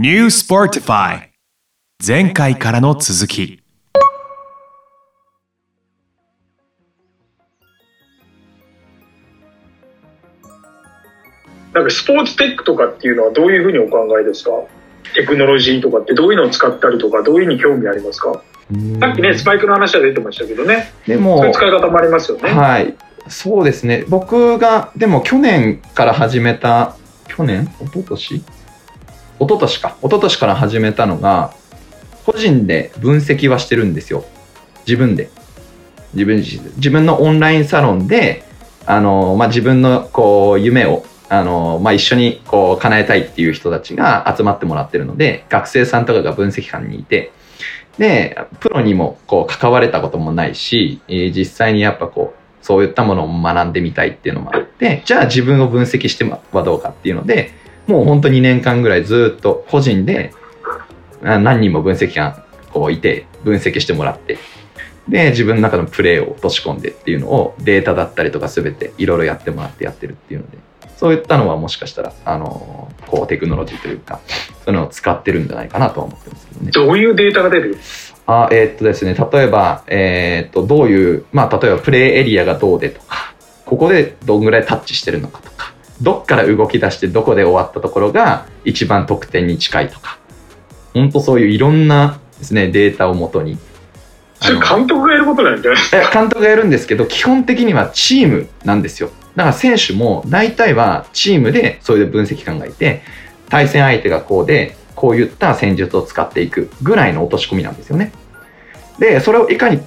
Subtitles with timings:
[0.00, 1.22] New Sportify
[2.06, 3.60] 前回からの続き。
[11.74, 14.52] なんかスポーツテックとかっていうのはどういうふうにお考えですか？
[15.16, 18.40] テクノロジーとかってどういうのを使ったりとかどういうふうに興味ありますか？
[19.00, 20.92] さっきねスパイクの話は出てましたけどね。
[21.08, 22.96] でもそういう使い方もありますよね、はい。
[23.26, 24.04] そうですね。
[24.06, 26.94] 僕がでも去年から始めた
[27.26, 27.64] 去年？
[27.80, 28.44] 一昨年？
[29.40, 29.96] 一昨年か。
[30.00, 31.52] 一昨年から始めたのが
[32.26, 34.24] 個人で分析はしてるんですよ。
[34.86, 35.30] 自分で。
[36.14, 38.44] 自分自身自分のオンラインサロンで
[38.86, 47.32] あの、まあ、自分のこう夢をあの、まあ、一緒にこう叶えたいっていう人たちが集まってもらってるので学生さんとかが分析官にいて。
[47.98, 57.50] でプロにもこう関われたこともないし、実際にやっぱこうそういったものを学んでみたいっていうのもあってじゃあ自分を分析してはどうかっていうので
[57.88, 60.32] もう本当2年間ぐらいずっと個人で
[61.24, 62.40] あ何人も分析官
[62.72, 64.38] こういて分析してもらって
[65.08, 70.58] で自分の中のプレーを落とし込んでっていうのをデータだったりとか全ていろいろやってもらってやってるっていうので
[70.96, 74.20] そういったのはもしかしたらあのこうテクノロジーというか
[74.64, 76.70] そういうのを使ってるんじゃないかなとは思ってますけどね。
[76.72, 77.78] どういうデータが出る？
[78.30, 83.32] あえーっとですね、例えば、えーっと、どういう、まあ、例えばプレイエリアがどうでとか、
[83.64, 90.18] ここでどんぐらいタッチしてるのかとか、どっから動き出してどこで終わったところが一番得点に近いとか、
[90.94, 93.58] 本当そういういろんなですね、データをもとに。
[94.40, 95.82] それ監督がやることなんじゃない？
[95.94, 99.10] え監督がやるんですけど、基本的にはチームなんですよ。
[99.34, 103.02] だから選手も大体はチームでそういう分析官がいて、
[103.48, 108.12] 対戦相手がこうで、こういった戦術を使っていくぐらいの落とし込みなんですよね。
[108.98, 109.80] で、それをいかに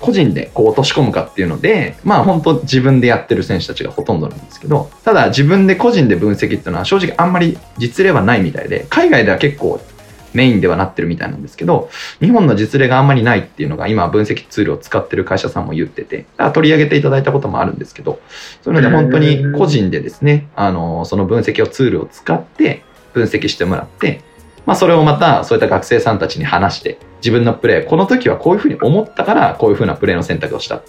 [0.00, 9.80] 個人でこう落とし込むかっていうので、まあ本当自分でやってる選手たちがほとんどなんですけど、ただ自分で個人で分析っていうのは正直あんまり実例はないみたいで、海外では結構
[10.34, 11.88] メインではなってるみたいなんですけど、
[12.20, 18.20] 日本の実例があんまりないっていうのが今分析ツールを使ってる会社さんも言ってて、あ取り上げていただいたこともあるんですけど、
[18.62, 22.84] そういうので本当に個人でですね、あの、その分析をツールを使って
[23.14, 24.20] 分析してもらって、
[24.66, 30.82] まあそれをまたそういった学生さんたちに話して、自分のプレー、この時はこういうふうに思ったからこういうふうなプレーの選択をしたっ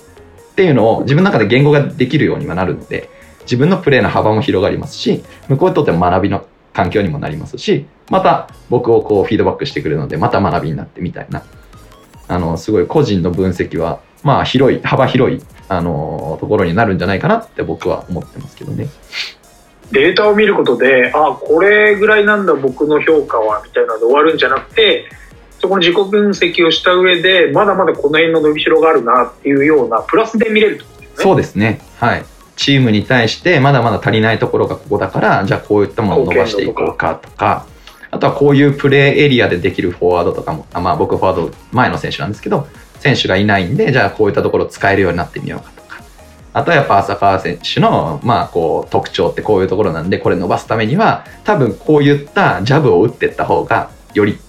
[0.56, 3.10] ていうのを自分の中で言語ができるようにはなるので、
[3.42, 11.44] 自分のプレーの幅も広がりますし、向こうにとっても学びの環境にもなりますし、また僕をこうフィードバックしてくれるので、また学びになってみたいな。
[12.28, 18.90] あの、すごい個人の分析は、まあ広い、幅広い、あの、ところになるんじゃないかなって僕は思ってますけどね。
[19.92, 25.06] データを見ることであこれぐらいなんだ僕の評価はみたいなので終わるんじゃなくて
[25.68, 31.82] そこの自己分析をした上でまだまだこの辺の伸びしろがあるなっていうようなプラスで見れるとねそうですね。
[32.00, 32.26] はい。
[32.56, 37.66] チームに対してまだまだ足りないところがここだから、じゃあこういったものを伸ばしていこうかとか、
[38.10, 42.68] あとはこういうプレーエリアでできるフォワードとかも、あまあ僕フォワード前の選手なんですけど、
[43.00, 46.02] 選手がいないんで、じゃあこういったところを使えるようになってみようかとか。
[46.54, 54.40] あとはやっぱ浅川選手の、まあこう特徴ってこういうところなんで、これ伸ばすためには、多分こういったジャブを打っていった方が、より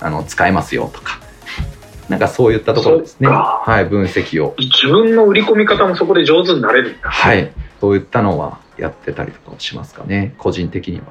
[0.00, 1.20] あの使えますよとか。
[2.08, 3.28] なんかそういったところですね。
[3.28, 4.54] はい、分析を。
[4.58, 7.50] 自分の売り込み方もそこで上手になれるんだはい。
[7.80, 11.04] そういったのはやってたりとかもしますかね、個人的には。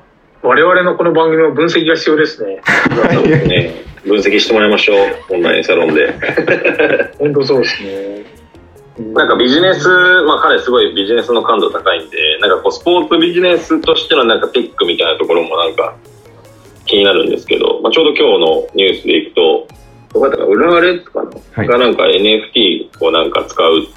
[0.45, 2.61] 我々のこの番組は分析が必要ですね
[3.47, 6.13] ね、 分析してもらいましょうオンラインサロンで
[7.17, 8.25] 本当そうですね
[9.11, 9.89] なんかビジネス
[10.21, 15.95] まあ彼すごいビジネスの感度高いんでなんかこうスポーツビジネスとしてのなんかテックみたいなところもなんか
[16.85, 19.67] 気になるんですけど、まあ、ちょうど今日のニュースでいくと
[20.13, 21.67] どこだったか浦和レッズかな、はい。
[21.67, 23.87] がなんか NFT をなんか使う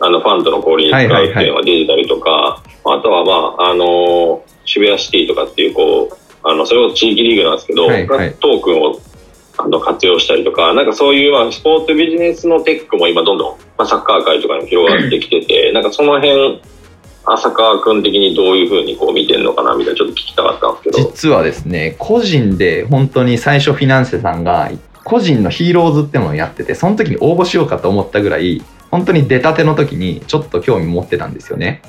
[0.00, 8.34] あのファンドの氷に使うっていうのが出てたりとか、あとはまああの渋谷シティとかっていうこうあのそれこそ地域リーグなんですけど、はいはい。
[8.36, 8.98] トークンを
[9.58, 16.62] あの活用したりとか、なんかそういうまあスポーツビジネスのテックも今どんどん、まあ、サッカー界とかにも広がってきてて、なんかその辺、
[17.32, 20.98] 浅川君的にどういうふうにこう見てるのかなみたいなちょっと聞きたかったんですけど。
[20.98, 24.70] 実はですね、個人で本当に最初フィナンセさんが
[25.04, 31.82] 個人のヒーローズってものをやってて、その時に応募しようかと思ったぐらい、本当に出たての時にちょっと興味持ってたんですよね。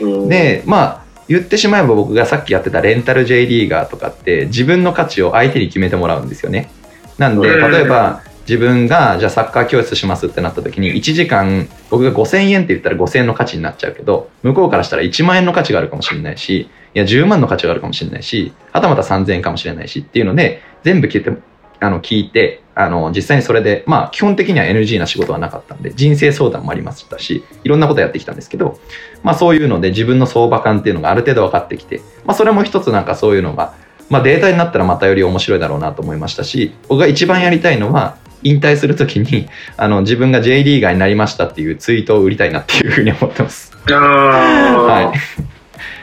[0.00, 6.70] うんで、まあ、言ってしまえば僕がさっきやってたレンタル J リーガーとかって自分の価値を相手に決めてもらうんですよね。
[7.18, 21.30] なんで、うん例えば自分がじゃあサッカー教室しますってなった時に1時間僕が5000円って言ったら5000円の価値になっちゃうけど向こうからしたら1万円の価値があるかもしれないしいや10万の価値があるかもしれないしはたまた3000円かもしれないしっていうので全部聞いて
[21.78, 28.80] あの聞いてあの実際にそれでまあ基本的には NG な仕事はなかったんで人生相談もありましたしいろんなことやってきたんですけど
[29.22, 33.74] まあそういうので自分の相場感っていうのがある程度分かってきて、まあそれも一つなんかそういうのが
[34.10, 43.76] まあ、データになったらまたより面白いだろうなと思いましたし僕が一番やりたいのは引退するときに あの自分が J リーガーになりましたっていうツイートを売りたいなっていうふうに思ってます。
[43.90, 45.16] あはい、あ、だか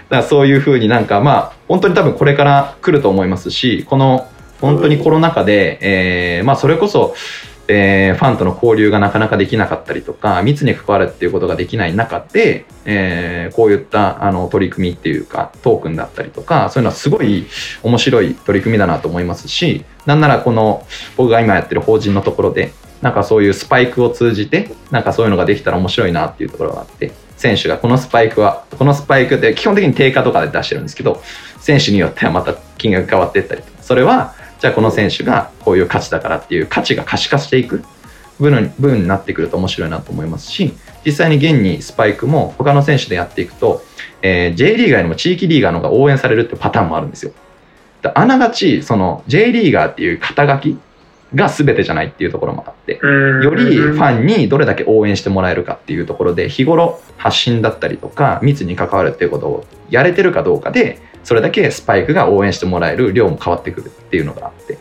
[0.09, 4.27] らそういうふうになんかまあ本当に多分これから来ると思いますしこの
[4.61, 7.15] 本当にコロナ禍で、えーまあ、それこそ、
[7.67, 17.45] えーファンとの交流がなかなかできなかったりとか密に関わるっていうことができない中で、えーこういったあの取り組みっていうかトークンだったりとかそういうのはすごい
[17.81, 20.85] 面白い取り組みだなと思いますしなんならこの
[21.15, 22.71] 僕が今やってる法人のところで
[23.01, 31.21] なんかそういうスパイクを通じてなんかそういうのができたら面白いなっていうところがあって選手がこのスパイクはこのスパイクって基本的に定価とかで出してるんですけど
[31.59, 37.83] 選手によってはまた金額変わっていったりとかそれはじゃあこの選手がこういう価値だからっていう価値が可視化していく
[38.39, 40.73] 部分部分になってくると面白いなと思いますし
[41.05, 43.81] 実際に現にスパイクも他の選手でやっていくと、
[44.21, 47.31] えー J リーガーよりも地域リーガーの方が応援されるってパターンもあるんですよ。
[48.01, 50.77] だあながちその J リーガーっていう肩書き
[51.35, 64.77] が全てじゃないっていうところもあってよよりファンにどれだけ応援してもらえるかっていうところで日頃発信だったりとか密に関わるっていうことをやれてるかどうかでそれだけスパイクが応援してもらえる量も変わってくるっていうのがあって。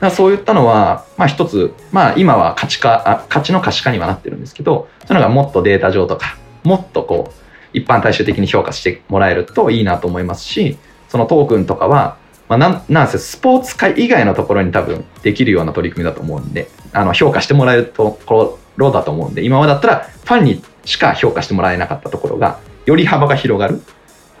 [0.00, 7.42] だそういったのは、まあ、一つ、まあ、今は価値化あ価値の可視化にはなってるんですけどそういうのがもっとデータ上とかもっとこう
[7.72, 10.76] 一般大衆的に評価してもらえるといいなと思いますし
[11.08, 12.18] そのトークンとかは、
[12.48, 23.80] まあ、なんなんせスポーツ界以外のところに多分できるような取り組みだと思うんであの評価してもらえるところだと思うんで今までだったらファンにしか評価してもらえなかったところがより幅が広がる。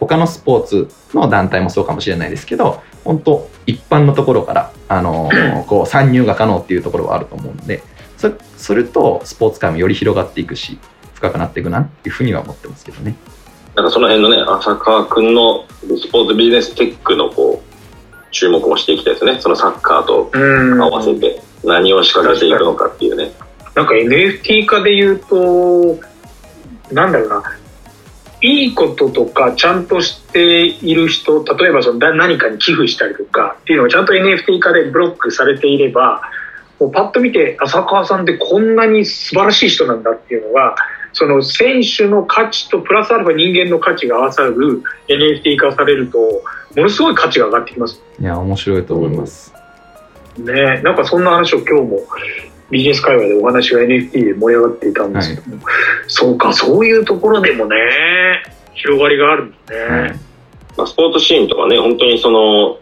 [0.06, 7.82] 他のスポーツの団体もそうかもしれないですけど本当一般のところから、あのー こう参入が可能っていうところはあると思うんで
[8.16, 10.78] そそれとスポーツ界もより広がっていくし
[11.14, 13.16] 深くなっていくなっていうふうには思ってますけどね。
[13.76, 17.72] なんかその辺のね、浅川君のスポーツビジネステックのこう、
[18.32, 19.38] 注目もしていきたいですね。
[19.40, 23.32] そのサッカーとうん合わせて何を仕掛けていくのかっていうね。
[23.74, 25.98] なんか NFT 化で言うと、
[26.92, 27.42] なんだろうな、
[28.42, 36.22] いいこととかちゃんとしている人、例えばそのだ何かに寄付したりとかっていうのがちゃんと NFT 化でブロックされていれば、
[36.80, 40.74] もうパッと見て浅川さんってこんなに素晴らしい人なんだっていうのが、
[41.12, 46.42] その選手の価値とプラスアルファ人間の価値が合わさる NFT 化されると、も
[46.82, 49.52] のすごい価値が上がってきますいや面白いと思います。
[50.38, 50.80] ね。
[50.82, 52.00] なんかそんな話を今日も
[52.70, 55.62] ビジネス界隈でお話が NFT で盛り上がっていたんですけども、
[56.08, 57.76] そうか、そういうところでもね、
[58.74, 59.78] 広がりがあるんですね。
[59.80, 60.20] はい。
[60.76, 62.78] まあ、スポーツシーンとかね、本当にその、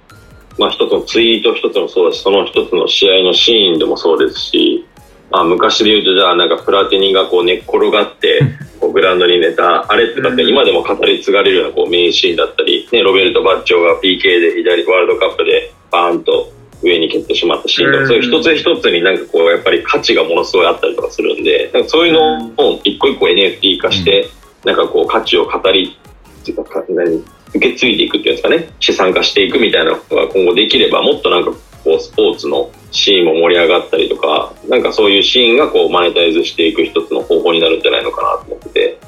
[0.59, 4.87] まあ一つのツイート一つもそうだし、その一つの試合のシーンでもそうですし、
[5.31, 8.41] まあ昔で言うとじゃあなんかプラティニがこう寝っ転がって、
[8.81, 16.51] こうグラウンドに寝た、あれってだって今でも語り継がれるようなこう名シーンだったり、ね、ロベルト・バッチョが PK で左ワールドカップでバーンと
[16.83, 18.09] 上に蹴ってしまったシーンとか、うん。
[18.09, 24.29] そういう一つ一つになんかこうやっぱり価値がものすごいあったりとかするんで、なんかそういうのを一個一個 NFT 化して、
[24.65, 25.97] なんかこう価値を語り、
[26.43, 27.23] っていうか何
[27.55, 31.53] 受け継いでいくっていうんですかね、資産化していくみたいなことが今後できれば、もっとなんか
[31.85, 39.01] こうスポーツのシーンも盛り上がったりとか、なんかそういうシーンがこうマネタイズしていく一つの方法になるんじゃないのかなと思ってて、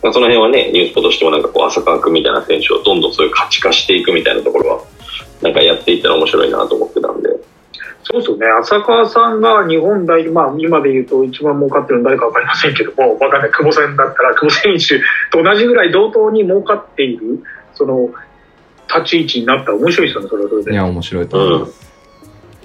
[0.00, 4.84] その辺はね、ニュースポとしてもなんかこう浅川君みたいな選手をどんどんそういう価値化していくみたいなところは、
[5.42, 7.28] なんかやっていったら面白いなと思ってたんで、
[8.12, 8.46] そうですよね。
[8.60, 13.50] 浅川さんが日本代表、まあ今で言うと一番儲かってるの誰かわかりませんけども、わかんない。
[13.50, 15.00] 久保さんだったら、久保選手
[15.30, 17.42] と同じぐらい同等に儲かっている、
[17.74, 18.10] その、
[18.88, 20.72] 立ち位置になったら面白いですよね、それはそれで。
[20.72, 21.92] いや面白いと思います。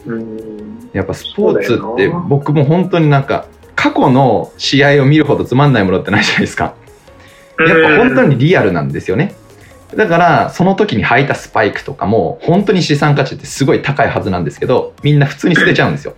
[0.07, 0.89] うん。
[0.93, 6.73] やっぱスポーツって僕も本当になんか過去の試合を見るほどつまんないものってないじゃないですか。
[7.59, 9.35] やっぱ本当にリアルなんですよね。
[9.93, 16.15] だからその時に履いたスパイクとかも本当に資産価値ってすごい高いはずなんですけどみんな普通に捨てちゃうんですよ。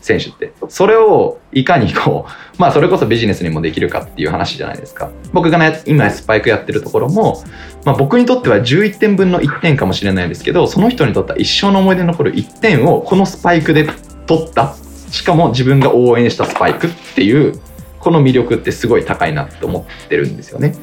[0.00, 0.52] 選手って。
[0.68, 5.10] それをいかにこうまあそれこそビジネスにもできるかっていう話じゃないですか。
[5.32, 7.42] 僕がね今スパイクやってるところも、
[7.84, 13.88] まあ、僕にとっては11点分の1点かもしれないですけどその人にとっては一生の思い出に残る1点をこのスパイクで
[14.26, 14.74] 取った。
[15.10, 17.58] しかも自分が応援したスパイクっていう
[18.00, 20.74] この魅力ってすごい高いなって思ってるんですよね。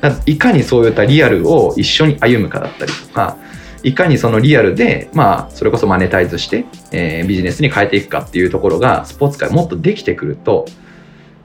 [0.00, 3.36] だからいかにそういったリアルを一緒に歩むかだったりとか
[3.82, 10.66] いかにそのリアルで、まあ、それこそマネタイズして、えービジネスに変えていくかっていうところがスポーツ界もっとできてくると、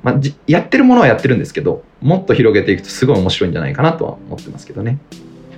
[0.03, 5.00] まあ、じやってるものはやってるんですけどもっと広げていくとすごい面白いんじゃないかなとは思ってますけどね。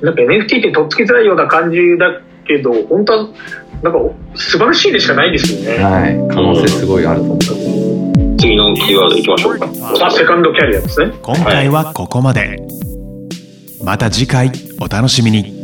[0.02, 3.30] なんか NFT ってとっつきづらいような感じだけど、本当は、
[3.84, 4.00] なんか
[4.36, 5.84] 素晴らしいでしかないですよね。
[5.84, 7.67] はい、可能性すごいあると思います。
[8.38, 9.68] 次のキーワードいきましょうか。
[10.06, 11.12] あ、セカンドキャリアですね。
[11.22, 12.60] 今回はここまで
[13.84, 15.57] また次回お楽しみに